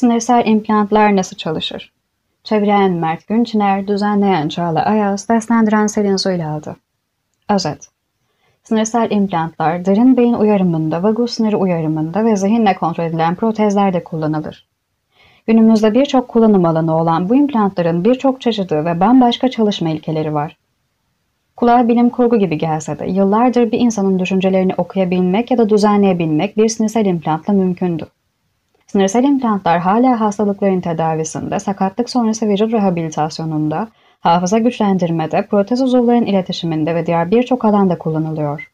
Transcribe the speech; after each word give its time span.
Sinirsel 0.00 0.46
implantlar 0.46 1.16
nasıl 1.16 1.36
çalışır? 1.36 1.92
Çeviren 2.44 2.92
Mert 2.92 3.26
Günçiner, 3.26 3.88
düzenleyen 3.88 4.48
Çağla 4.48 4.82
Ayaz, 4.82 5.20
seslendiren 5.20 5.86
Selin 5.86 6.16
Zuylal'dı. 6.16 6.76
Özet 7.50 7.88
Sinirsel 8.62 9.10
implantlar, 9.10 9.84
derin 9.84 10.16
beyin 10.16 10.34
uyarımında, 10.34 11.02
vagus 11.02 11.32
siniri 11.32 11.56
uyarımında 11.56 12.24
ve 12.24 12.36
zihinle 12.36 12.74
kontrol 12.74 13.04
edilen 13.04 13.34
protezlerde 13.34 14.04
kullanılır. 14.04 14.68
Günümüzde 15.46 15.94
birçok 15.94 16.28
kullanım 16.28 16.64
alanı 16.64 16.96
olan 16.96 17.28
bu 17.28 17.34
implantların 17.34 18.04
birçok 18.04 18.40
çeşidi 18.40 18.84
ve 18.84 19.00
bambaşka 19.00 19.50
çalışma 19.50 19.90
ilkeleri 19.90 20.34
var. 20.34 20.56
Kulağa 21.56 21.88
bilim 21.88 22.10
kurgu 22.10 22.38
gibi 22.38 22.58
gelse 22.58 22.98
de 22.98 23.06
yıllardır 23.06 23.72
bir 23.72 23.80
insanın 23.80 24.18
düşüncelerini 24.18 24.74
okuyabilmek 24.76 25.50
ya 25.50 25.58
da 25.58 25.68
düzenleyebilmek 25.68 26.56
bir 26.56 26.68
sinirsel 26.68 27.06
implantla 27.06 27.52
mümkündü. 27.52 28.06
Sinirsel 28.90 29.24
implantlar 29.24 29.78
hala 29.78 30.20
hastalıkların 30.20 30.80
tedavisinde, 30.80 31.58
sakatlık 31.58 32.10
sonrası 32.10 32.48
vücut 32.48 32.72
rehabilitasyonunda, 32.72 33.88
hafıza 34.20 34.58
güçlendirmede, 34.58 35.46
protez 35.46 35.82
uzuvların 35.82 36.26
iletişiminde 36.26 36.94
ve 36.94 37.06
diğer 37.06 37.30
birçok 37.30 37.64
alanda 37.64 37.98
kullanılıyor. 37.98 38.70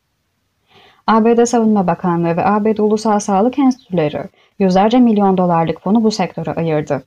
ABD 1.07 1.45
Savunma 1.45 1.87
Bakanlığı 1.87 2.37
ve 2.37 2.45
ABD 2.45 2.79
Ulusal 2.79 3.19
Sağlık 3.19 3.59
Enstitüleri 3.59 4.23
yüzlerce 4.59 4.99
milyon 4.99 5.39
dolarlık 5.39 5.83
fonu 5.83 6.05
bu 6.05 6.11
sektöre 6.11 6.53
ayırdı. 6.55 7.03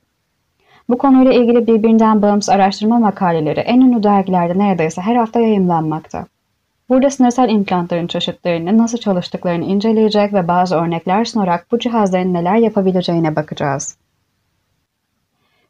Bu 0.88 0.98
konuyla 0.98 1.32
ilgili 1.32 1.66
birbirinden 1.66 2.22
bağımsız 2.22 2.48
araştırma 2.48 2.98
makaleleri 2.98 3.60
en 3.60 3.80
ünlü 3.80 4.02
dergilerde 4.02 4.58
neredeyse 4.58 5.02
her 5.02 5.16
hafta 5.16 5.40
yayımlanmakta. 5.40 6.26
Burada 6.90 7.10
sinirsel 7.10 7.48
implantların 7.48 8.06
çeşitlerini, 8.06 8.78
nasıl 8.78 8.98
çalıştıklarını 8.98 9.64
inceleyecek 9.64 10.32
ve 10.32 10.48
bazı 10.48 10.76
örnekler 10.76 11.24
sunarak 11.24 11.66
bu 11.72 11.78
cihazların 11.78 12.34
neler 12.34 12.56
yapabileceğine 12.56 13.36
bakacağız. 13.36 13.96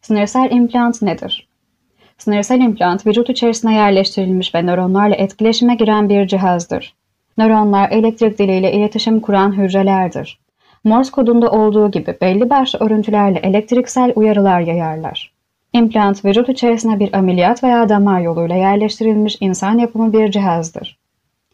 Sinirsel 0.02 0.50
implant 0.50 1.02
nedir? 1.02 1.48
Sinirsel 2.18 2.60
implant, 2.60 3.06
vücut 3.06 3.30
içerisine 3.30 3.74
yerleştirilmiş 3.74 4.54
ve 4.54 4.62
nöronlarla 4.62 5.14
etkileşime 5.14 5.74
giren 5.74 6.08
bir 6.08 6.26
cihazdır. 6.26 6.94
Nöronlar 7.38 7.90
elektrik 7.90 8.38
diliyle 8.38 8.72
iletişim 8.72 9.20
kuran 9.20 9.58
hücrelerdir. 9.58 10.38
Morse 10.84 11.10
kodunda 11.10 11.50
olduğu 11.50 11.90
gibi 11.90 12.16
belli 12.20 12.50
başlı 12.50 12.78
örüntülerle 12.78 13.38
elektriksel 13.38 14.12
uyarılar 14.16 14.60
yayarlar. 14.60 15.32
İmplant, 15.72 16.24
vücut 16.24 16.48
içerisine 16.48 16.98
bir 16.98 17.14
ameliyat 17.14 17.64
veya 17.64 17.88
damar 17.88 18.20
yoluyla 18.20 18.56
yerleştirilmiş 18.56 19.36
insan 19.40 19.78
yapımı 19.78 20.12
bir 20.12 20.30
cihazdır. 20.30 21.00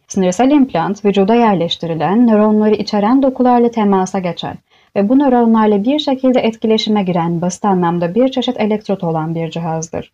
Sinirsel 0.07 0.51
implant, 0.51 1.05
vücuda 1.05 1.35
yerleştirilen, 1.35 2.27
nöronları 2.27 2.75
içeren 2.75 3.23
dokularla 3.23 3.71
temasa 3.71 4.19
geçen 4.19 4.55
ve 4.95 5.09
bu 5.09 5.19
nöronlarla 5.19 5.83
bir 5.83 5.99
şekilde 5.99 6.39
etkileşime 6.39 7.03
giren 7.03 7.41
basit 7.41 7.65
anlamda 7.65 8.15
bir 8.15 8.31
çeşit 8.31 8.59
elektrot 8.59 9.03
olan 9.03 9.35
bir 9.35 9.49
cihazdır. 9.51 10.11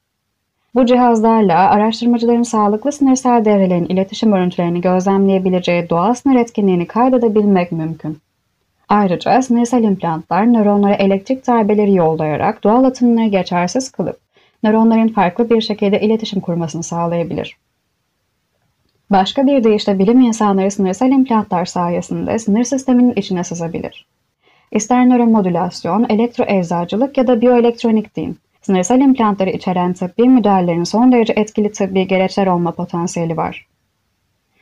Bu 0.76 0.86
cihazlarla 0.86 1.70
araştırmacıların 1.70 2.44
sağlıklı 2.44 2.92
sinirsel 2.92 3.46
devrelerin 3.46 3.86
iletişim 3.86 4.34
örüntülerini 4.34 4.82
gözlemleyebileceği 4.82 5.90
doğal 5.90 6.14
sinir 6.14 6.40
etkinliğini 6.40 6.88
kaydedebilmek 6.88 7.72
mümkün. 7.72 8.18
Ayrıca 8.90 9.42
sinirsel 9.42 9.84
implantlar 9.84 10.54
nöronlara 10.54 10.96
elektrik 10.96 11.48
darbeleri 11.48 11.94
yollayarak 11.94 12.64
doğal 12.64 12.84
atımları 12.84 13.28
geçersiz 13.28 13.92
kılıp 13.92 14.18
nöronların 14.64 15.08
farklı 15.08 15.50
bir 15.50 15.62
şekilde 15.62 16.02
iletişim 16.02 16.40
kurmasını 16.40 16.84
sağlayabilir. 16.84 17.58
Başka 19.14 19.48
bir 19.48 19.64
deyişle 19.64 20.00
bilim 20.00 20.22
insanları 20.22 20.72
sinirsel 20.72 21.12
implantlar 21.12 21.66
sayesinde 21.66 22.40
sinir 22.40 22.64
sisteminin 22.64 23.14
içine 23.16 23.44
sızabilir. 23.44 24.06
İster 24.72 25.10
nöromodülasyon, 25.10 26.06
elektroeczacılık 26.10 27.18
ya 27.18 27.28
da 27.28 27.42
biyoelektronik 27.42 28.16
deyin. 28.16 28.38
Sinirsel 28.62 29.00
implantları 29.02 29.50
içeren 29.50 29.94
tıbbi 29.94 30.30
müdahalelerin 30.30 30.84
son 30.84 31.12
derece 31.12 31.34
etkili 31.34 31.72
tıbbi 31.72 32.08
gereçler 32.08 32.48
olma 32.48 32.72
potansiyeli 32.72 33.38
var. 33.38 33.68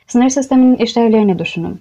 Sinir 0.06 0.30
sisteminin 0.30 0.76
işlevlerini 0.76 1.38
düşünün. 1.38 1.80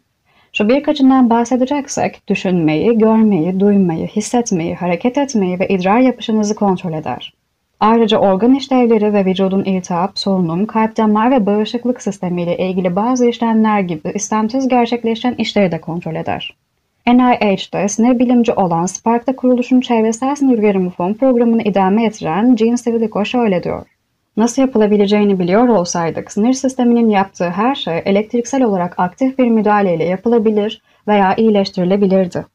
Şu 0.54 0.70
birkaçından 0.70 1.30
bahsedeceksek, 1.30 2.28
düşünmeyi, 2.28 2.98
görmeyi, 2.98 3.60
duymayı, 3.60 4.08
hissetmeyi, 4.08 4.76
hareket 4.76 5.18
etmeyi 5.18 5.60
ve 5.60 5.68
idrar 5.68 6.00
yapışınızı 6.00 6.56
kontrol 6.56 6.94
eder. 6.94 7.34
Ayrıca 7.82 8.18
organ 8.18 8.54
işlevleri 8.54 9.14
ve 9.14 9.26
vücudun 9.26 9.64
iltihap, 9.64 10.20
solunum, 10.20 10.66
kalp 10.66 10.98
damar 10.98 11.32
ve 11.32 11.46
bağışıklık 11.46 12.02
sistemiyle 12.02 12.58
ilgili 12.58 12.96
bazı 12.96 13.26
işlemler 13.28 13.80
gibi 13.80 14.12
istemsiz 14.14 14.68
gerçekleşen 14.68 15.34
işleri 15.34 15.72
de 15.72 15.82
kontrol 15.82 16.16
eder. 16.16 16.56
NIH'de 17.08 17.88
sinir 17.88 18.20
bilimci 18.20 18.54
olan 18.54 18.86
Spark'ta 18.86 19.36
kuruluşun 19.36 19.82
çevresel 19.82 20.36
sinir 20.36 20.58
uyarımı 20.58 20.90
fon 20.90 21.14
programını 21.14 21.62
idame 21.62 22.06
ettiren 22.06 22.56
Gene 22.56 22.78
Civilico 22.78 23.26
şöyle 23.26 23.64
diyor. 23.64 23.86
Nasıl 24.38 24.62
yapılabileceğini 24.62 25.40
biliyor 25.40 25.68
olsaydık, 25.68 26.32
sinir 26.32 26.54
sisteminin 26.54 27.10
yaptığı 27.10 27.50
her 27.50 27.76
şey 27.76 28.02
elektriksel 28.06 28.64
olarak 28.64 29.00
aktif 29.00 29.38
bir 29.38 29.48
müdahaleyle 29.48 30.04
yapılabilir 30.04 30.82
veya 31.08 31.36
iyileştirilebilirdi. 31.36 32.46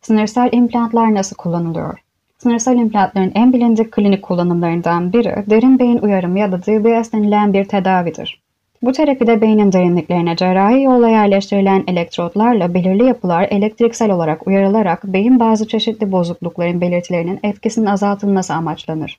Sinirsel 0.00 0.48
implantlar 0.52 1.14
nasıl 1.14 1.36
kullanılıyor? 1.36 1.98
Sinirsel 2.42 2.76
implantların 2.76 3.32
en 3.34 3.52
bilindik 3.52 3.92
klinik 3.92 4.22
kullanımlarından 4.22 5.12
biri 5.12 5.44
derin 5.50 5.78
beyin 5.78 5.98
uyarımı 5.98 6.38
ya 6.38 6.52
da 6.52 6.62
DBS 6.62 7.12
denilen 7.12 7.52
bir 7.52 7.64
tedavidir. 7.64 8.42
Bu 8.82 8.92
terapide 8.92 9.40
beynin 9.40 9.72
derinliklerine 9.72 10.36
cerrahi 10.36 10.82
yolla 10.82 11.08
yerleştirilen 11.08 11.84
elektrotlarla 11.86 12.74
belirli 12.74 13.04
yapılar 13.04 13.46
elektriksel 13.50 14.10
olarak 14.10 14.46
uyarılarak 14.46 15.04
beyin 15.04 15.40
bazı 15.40 15.68
çeşitli 15.68 16.12
bozuklukların 16.12 16.80
belirtilerinin 16.80 17.40
etkisinin 17.42 17.86
azaltılması 17.86 18.54
amaçlanır. 18.54 19.18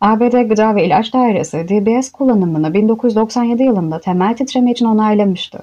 ABD 0.00 0.48
Gıda 0.48 0.74
ve 0.74 0.86
İlaç 0.86 1.14
Dairesi 1.14 1.68
DBS 1.68 2.12
kullanımını 2.12 2.74
1997 2.74 3.62
yılında 3.62 4.00
temel 4.00 4.36
titreme 4.36 4.70
için 4.70 4.86
onaylamıştı. 4.86 5.58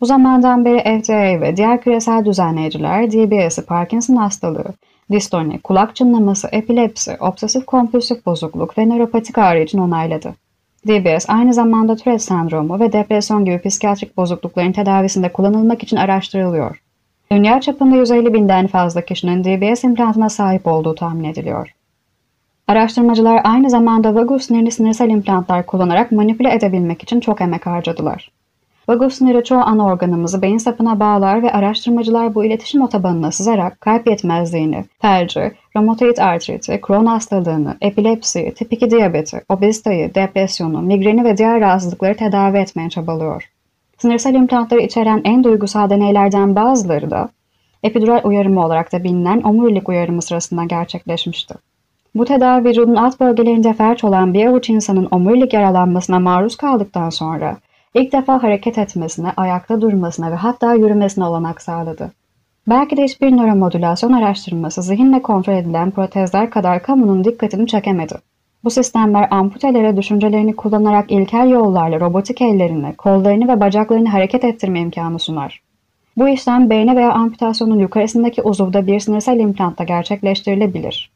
Bu 0.00 0.06
zamandan 0.06 0.64
beri 0.64 1.02
FDA 1.02 1.40
ve 1.40 1.56
diğer 1.56 1.80
küresel 1.80 2.24
düzenleyiciler 2.24 3.12
DBS'i 3.12 3.66
Parkinson 3.66 4.16
hastalığı, 4.16 4.74
distoni, 5.10 5.60
kulak 5.60 5.96
çınlaması, 5.96 6.48
epilepsi, 6.52 7.16
obsesif 7.20 7.66
kompulsif 7.66 8.26
bozukluk 8.26 8.78
ve 8.78 8.86
nöropatik 8.86 9.38
ağrı 9.38 9.62
için 9.62 9.78
onayladı. 9.78 10.34
DBS 10.86 11.24
aynı 11.28 11.54
zamanda 11.54 11.96
Tourette 11.96 12.24
sendromu 12.24 12.80
ve 12.80 12.92
depresyon 12.92 13.44
gibi 13.44 13.60
psikiyatrik 13.68 14.16
bozuklukların 14.16 14.72
tedavisinde 14.72 15.32
kullanılmak 15.32 15.82
için 15.82 15.96
araştırılıyor. 15.96 16.82
Dünya 17.32 17.60
çapında 17.60 17.96
150 17.96 18.34
binden 18.34 18.66
fazla 18.66 19.00
kişinin 19.00 19.44
DBS 19.44 19.84
implantına 19.84 20.28
sahip 20.28 20.66
olduğu 20.66 20.94
tahmin 20.94 21.24
ediliyor. 21.24 21.74
Araştırmacılar 22.68 23.40
aynı 23.44 23.70
zamanda 23.70 24.14
vagus 24.14 24.46
sinirini 24.46 24.70
sinirsel 24.70 25.10
implantlar 25.10 25.66
kullanarak 25.66 26.12
manipüle 26.12 26.54
edebilmek 26.54 27.02
için 27.02 27.20
çok 27.20 27.40
emek 27.40 27.66
harcadılar. 27.66 28.30
Vagus 28.88 29.14
siniri 29.14 29.44
çoğu 29.44 29.58
ana 29.58 29.86
organımızı 29.86 30.42
beyin 30.42 30.58
sapına 30.58 31.00
bağlar 31.00 31.42
ve 31.42 31.52
araştırmacılar 31.52 32.34
bu 32.34 32.44
iletişim 32.44 32.82
otobanına 32.82 33.32
sızarak 33.32 33.80
kalp 33.80 34.06
yetmezliğini, 34.06 34.84
felci, 35.00 35.52
romatoid 35.76 36.18
artriti, 36.18 36.80
Crohn 36.86 37.06
hastalığını, 37.06 37.76
epilepsiyi, 37.80 38.54
tip 38.54 38.72
2 38.72 38.90
diyabeti, 38.90 39.42
obeziteyi, 39.48 40.14
depresyonu, 40.14 40.82
migreni 40.82 41.24
ve 41.24 41.36
diğer 41.36 41.60
rahatsızlıkları 41.60 42.16
tedavi 42.16 42.58
etmeye 42.58 42.90
çabalıyor. 42.90 43.50
Sinirsel 43.98 44.34
implantları 44.34 44.80
içeren 44.80 45.20
en 45.24 45.44
duygusal 45.44 45.90
deneylerden 45.90 46.56
bazıları 46.56 47.10
da 47.10 47.28
epidural 47.82 48.20
uyarımı 48.24 48.64
olarak 48.64 48.92
da 48.92 49.04
bilinen 49.04 49.42
omurilik 49.42 49.88
uyarımı 49.88 50.22
sırasında 50.22 50.64
gerçekleşmişti. 50.64 51.54
Bu 52.14 52.24
tedavi 52.24 52.64
vücudun 52.68 52.94
alt 52.94 53.20
bölgelerinde 53.20 53.72
felç 53.72 54.04
olan 54.04 54.34
bir 54.34 54.46
avuç 54.46 54.70
insanın 54.70 55.08
omurilik 55.10 55.52
yaralanmasına 55.52 56.18
maruz 56.18 56.56
kaldıktan 56.56 57.10
sonra 57.10 57.56
ilk 57.94 58.12
defa 58.12 58.42
hareket 58.42 58.78
etmesine, 58.78 59.32
ayakta 59.36 59.80
durmasına 59.80 60.30
ve 60.30 60.34
hatta 60.34 60.74
yürümesine 60.74 61.24
olanak 61.24 61.62
sağladı. 61.62 62.12
Belki 62.68 62.96
de 62.96 63.04
hiçbir 63.04 63.36
nöromodülasyon 63.36 64.12
araştırması 64.12 64.82
zihinle 64.82 65.22
kontrol 65.22 65.54
edilen 65.54 65.90
protezler 65.90 66.50
kadar 66.50 66.82
kamunun 66.82 67.24
dikkatini 67.24 67.66
çekemedi. 67.66 68.14
Bu 68.64 68.70
sistemler 68.70 69.28
amputelere 69.30 69.96
düşüncelerini 69.96 70.56
kullanarak 70.56 71.12
ilkel 71.12 71.50
yollarla 71.50 72.00
robotik 72.00 72.42
ellerini, 72.42 72.94
kollarını 72.96 73.48
ve 73.48 73.60
bacaklarını 73.60 74.08
hareket 74.08 74.44
ettirme 74.44 74.80
imkanı 74.80 75.18
sunar. 75.18 75.62
Bu 76.16 76.28
işlem 76.28 76.70
beyne 76.70 76.96
veya 76.96 77.12
amputasyonun 77.12 77.78
yukarısındaki 77.78 78.42
uzuvda 78.42 78.86
bir 78.86 79.00
sinirsel 79.00 79.38
implantta 79.38 79.84
gerçekleştirilebilir. 79.84 81.10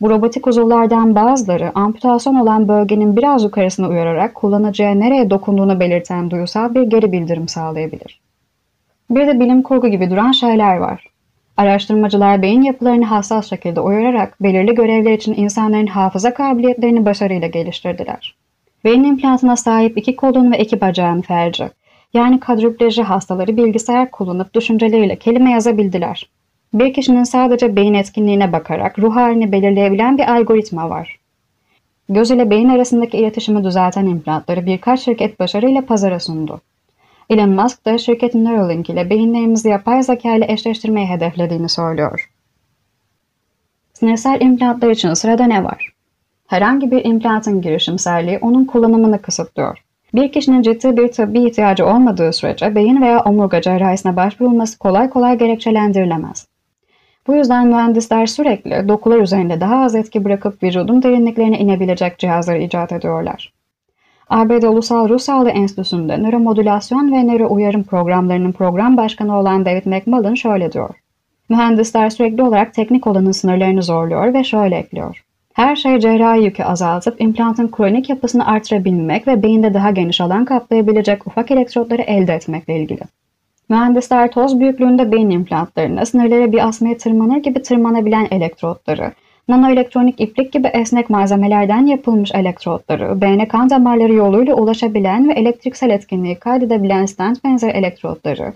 Bu 0.00 0.10
robotik 0.10 0.46
uzuvlardan 0.46 1.14
bazıları 1.14 1.72
amputasyon 1.74 2.34
olan 2.34 2.68
bölgenin 2.68 3.16
biraz 3.16 3.44
yukarısına 3.44 3.88
uyararak 3.88 4.34
kullanıcıya 4.34 4.90
nereye 4.90 5.30
dokunduğunu 5.30 5.80
belirten 5.80 6.30
duyusal 6.30 6.74
bir 6.74 6.82
geri 6.82 7.12
bildirim 7.12 7.48
sağlayabilir. 7.48 8.20
Bir 9.10 9.26
de 9.26 9.40
bilim 9.40 9.62
kurgu 9.62 9.88
gibi 9.88 10.10
duran 10.10 10.32
şeyler 10.32 10.76
var. 10.76 11.06
Araştırmacılar 11.56 12.42
beyin 12.42 12.62
yapılarını 12.62 13.04
hassas 13.04 13.50
şekilde 13.50 13.80
uyararak 13.80 14.42
belirli 14.42 14.74
görevler 14.74 15.12
için 15.12 15.34
insanların 15.34 15.86
hafıza 15.86 16.34
kabiliyetlerini 16.34 17.06
başarıyla 17.06 17.48
geliştirdiler. 17.48 18.34
Beyin 18.84 19.04
implantına 19.04 19.56
sahip 19.56 19.98
iki 19.98 20.16
kolun 20.16 20.52
ve 20.52 20.58
iki 20.58 20.80
bacağın 20.80 21.20
felci, 21.20 21.70
yani 22.14 22.40
kadripleji 22.40 23.02
hastaları 23.02 23.56
bilgisayar 23.56 24.10
kullanıp 24.10 24.54
düşünceleriyle 24.54 25.16
kelime 25.16 25.50
yazabildiler. 25.50 26.28
Bir 26.74 26.92
kişinin 26.94 27.24
sadece 27.24 27.76
beyin 27.76 27.94
etkinliğine 27.94 28.52
bakarak 28.52 28.98
ruh 28.98 29.16
halini 29.16 29.52
belirleyebilen 29.52 30.18
bir 30.18 30.34
algoritma 30.34 30.90
var. 30.90 31.20
Göz 32.08 32.30
ile 32.30 32.50
beyin 32.50 32.68
arasındaki 32.68 33.16
iletişimi 33.16 33.64
düzelten 33.64 34.06
implantları 34.06 34.66
birkaç 34.66 35.00
şirket 35.00 35.40
başarıyla 35.40 35.84
pazara 35.84 36.20
sundu. 36.20 36.60
Elon 37.30 37.48
Musk 37.50 37.84
da 37.84 37.98
şirketin 37.98 38.44
Neuralink 38.44 38.90
ile 38.90 39.10
beyinlerimizi 39.10 39.68
yapay 39.68 40.02
zeka 40.02 40.34
ile 40.34 40.52
eşleştirmeyi 40.52 41.06
hedeflediğini 41.06 41.68
söylüyor. 41.68 42.30
Sinirsel 43.92 44.40
implantlar 44.40 44.90
için 44.90 45.14
sırada 45.14 45.44
ne 45.44 45.64
var? 45.64 45.92
Herhangi 46.46 46.90
bir 46.90 47.04
implantın 47.04 47.62
girişimselliği 47.62 48.38
onun 48.38 48.64
kullanımını 48.64 49.22
kısıtlıyor. 49.22 49.78
Bir 50.14 50.32
kişinin 50.32 50.62
ciddi 50.62 50.96
bir 50.96 51.12
tıbbi 51.12 51.44
ihtiyacı 51.46 51.86
olmadığı 51.86 52.32
sürece 52.32 52.74
beyin 52.74 53.02
veya 53.02 53.20
omurga 53.24 53.60
cerrahisine 53.60 54.16
başvurulması 54.16 54.78
kolay 54.78 55.10
kolay 55.10 55.38
gerekçelendirilemez. 55.38 56.46
Bu 57.26 57.34
yüzden 57.34 57.66
mühendisler 57.66 58.26
sürekli 58.26 58.88
dokular 58.88 59.20
üzerinde 59.20 59.60
daha 59.60 59.84
az 59.84 59.94
etki 59.94 60.24
bırakıp 60.24 60.62
vücudun 60.62 61.02
derinliklerine 61.02 61.58
inebilecek 61.58 62.18
cihazları 62.18 62.58
icat 62.62 62.92
ediyorlar. 62.92 63.52
ABD 64.28 64.62
Ulusal 64.62 65.08
Ruh 65.08 65.18
Sağlığı 65.18 65.50
Enstitüsü'nde 65.50 66.22
nöromodülasyon 66.22 67.12
ve 67.12 67.22
nöro 67.22 67.48
uyarım 67.50 67.82
programlarının 67.82 68.52
program 68.52 68.96
başkanı 68.96 69.38
olan 69.38 69.64
David 69.64 69.86
McMullen 69.86 70.34
şöyle 70.34 70.72
diyor. 70.72 70.94
Mühendisler 71.48 72.10
sürekli 72.10 72.42
olarak 72.42 72.74
teknik 72.74 73.06
olanın 73.06 73.32
sınırlarını 73.32 73.82
zorluyor 73.82 74.34
ve 74.34 74.44
şöyle 74.44 74.76
ekliyor. 74.76 75.24
Her 75.52 75.76
şey 75.76 76.00
cerrahi 76.00 76.44
yükü 76.44 76.62
azaltıp 76.62 77.20
implantın 77.20 77.68
kronik 77.68 78.10
yapısını 78.10 78.46
artırabilmek 78.46 79.26
ve 79.26 79.42
beyinde 79.42 79.74
daha 79.74 79.90
geniş 79.90 80.20
alan 80.20 80.44
kaplayabilecek 80.44 81.26
ufak 81.26 81.50
elektrotları 81.50 82.02
elde 82.02 82.34
etmekle 82.34 82.80
ilgili. 82.80 83.00
Mühendisler 83.70 84.30
toz 84.30 84.60
büyüklüğünde 84.60 85.12
beyin 85.12 85.30
implantlarını 85.30 86.06
sınırlara 86.06 86.52
bir 86.52 86.68
asmaya 86.68 86.96
tırmanır 86.96 87.36
gibi 87.36 87.62
tırmanabilen 87.62 88.28
elektrotları, 88.30 89.12
nanoelektronik 89.48 90.20
iplik 90.20 90.52
gibi 90.52 90.68
esnek 90.68 91.10
malzemelerden 91.10 91.86
yapılmış 91.86 92.30
elektrotları, 92.34 93.20
beyne 93.20 93.48
kan 93.48 93.70
damarları 93.70 94.14
yoluyla 94.14 94.54
ulaşabilen 94.54 95.28
ve 95.28 95.32
elektriksel 95.32 95.90
etkinliği 95.90 96.34
kaydedebilen 96.34 97.06
stent 97.06 97.44
benzeri 97.44 97.70
elektrotları, 97.70 98.52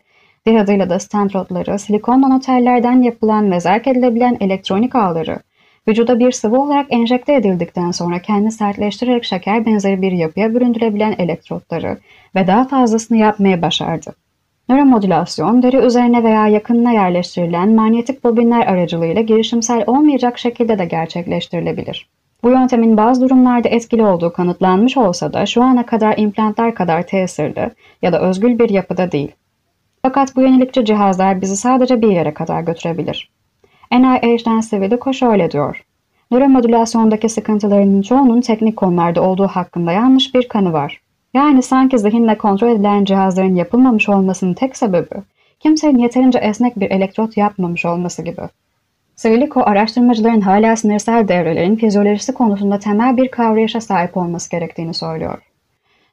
diğer 0.46 0.61
adıyla 0.61 0.90
da 0.90 0.99
stent 0.99 1.34
rotları, 1.34 1.78
silikon 1.78 2.22
nanotellerden 2.22 3.02
yapılan 3.02 3.52
ve 3.52 3.60
zerk 3.60 3.87
edilebilen 3.87 4.37
elektronik 4.40 4.94
ağları, 4.94 5.38
vücuda 5.88 6.19
bir 6.19 6.32
sıvı 6.32 6.60
olarak 6.60 6.87
enjekte 6.90 7.34
edildikten 7.34 7.90
sonra 7.90 8.19
kendi 8.19 8.50
sertleştirerek 8.50 9.25
şeker 9.25 9.67
benzeri 9.67 10.02
bir 10.02 10.12
yapıya 10.12 10.55
büründürebilen 10.55 11.14
elektrotları 11.19 11.99
ve 12.34 12.46
daha 12.46 12.64
fazlasını 12.64 13.19
yapmaya 13.19 13.62
başardı. 13.62 14.23
Nöromodülasyon, 14.69 15.62
deri 15.62 15.76
üzerine 15.76 16.25
veya 16.25 16.49
yakınına 16.49 16.93
yerleştirilen 16.93 17.75
manyetik 17.75 18.25
bobinler 18.25 18.66
aracılığıyla 18.66 19.22
girişimsel 19.22 19.84
olmayacak 19.87 20.38
şekilde 20.38 20.78
de 20.78 20.84
gerçekleştirilebilir. 20.84 22.08
Bu 22.43 22.50
yöntemin 22.50 22.96
bazı 22.96 23.20
durumlarda 23.20 23.69
etkili 23.69 24.02
olduğu 24.02 24.32
kanıtlanmış 24.32 24.96
olsa 24.96 25.32
da 25.32 25.46
şu 25.46 25.62
ana 25.62 25.87
kadar 25.87 26.19
implantlar 26.19 26.75
kadar 26.75 27.06
tesirli 27.06 27.70
ya 28.02 28.12
da 28.12 28.20
özgül 28.20 28.58
bir 28.58 28.70
yapıda 28.70 29.12
değil. 29.12 29.32
Fakat 30.02 30.37
bu 30.37 30.43
yenilikçi 30.43 30.84
cihazlar 30.84 31.40
bizi 31.40 31.56
sadece 31.56 32.02
bir 32.02 32.12
yere 32.12 32.34
kadar 32.34 32.60
götürebilir. 32.60 33.31
NIH'den 33.93 34.60
Sivilico 34.60 35.12
şöyle 35.12 35.50
diyor. 35.50 35.84
Nöromodülasyondaki 36.31 37.28
sıkıntılarının 37.28 38.02
çoğunun 38.02 38.40
teknik 38.40 38.76
konularda 38.76 39.22
olduğu 39.22 39.46
hakkında 39.46 39.93
yanlış 39.93 40.34
bir 40.34 40.49
kanı 40.49 40.72
var. 40.72 41.00
Yani 41.34 41.62
sanki 41.62 41.98
zihinle 41.98 42.38
kontrol 42.38 42.69
edilen 42.69 43.04
cihazların 43.04 43.54
yapılmamış 43.54 44.08
olmasının 44.08 44.54
tek 44.54 44.76
sebebi, 44.76 45.14
kimsenin 45.60 45.98
yeterince 45.98 46.38
esnek 46.38 46.81
bir 46.81 46.90
elektrot 46.90 47.36
yapmamış 47.36 47.84
olması 47.84 48.22
gibi. 48.22 48.42
Sivilico 49.16 49.60
araştırmacıların 49.60 50.40
hala 50.40 50.76
sinirsel 50.76 51.28
devrelerin 51.28 51.76
fizyolojisi 51.76 52.34
konusunda 52.34 52.78
temel 52.78 53.16
bir 53.16 53.28
kavrayışa 53.28 53.81
sahip 53.81 54.16
olması 54.16 54.50
gerektiğini 54.50 54.94
söylüyor. 54.94 55.38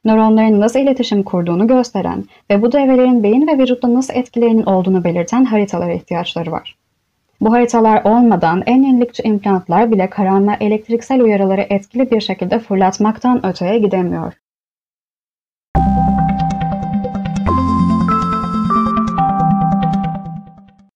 Nöronların 0.04 0.60
nasıl 0.60 0.80
iletişim 0.80 1.22
kurduğunu 1.22 1.66
gösteren 1.66 2.24
ve 2.50 2.62
bu 2.62 2.72
devrelerin 2.72 3.22
beyin 3.22 3.46
ve 3.46 3.58
vücutta 3.58 3.94
nasıl 3.94 4.14
etkilerinin 4.14 4.62
olduğunu 4.62 5.04
belirten 5.04 5.44
haritalara 5.44 5.92
ihtiyaçları 5.92 6.52
var. 6.52 6.76
Bu 7.40 7.52
haritalar 7.52 8.04
olmadan 8.04 8.62
en 8.66 8.82
yenilikçi 8.82 9.22
implantlar 9.22 9.92
bile 9.92 10.10
karanlığa 10.10 10.56
elektriksel 10.60 11.20
uyarıları 11.20 11.66
etkili 11.70 12.10
bir 12.10 12.20
şekilde 12.20 12.58
fırlatmaktan 12.58 13.46
öteye 13.46 13.78
gidemiyor. 13.78 14.41